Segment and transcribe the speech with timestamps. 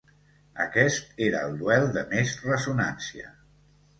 [0.63, 3.31] Aquest era el duel de més ressonància.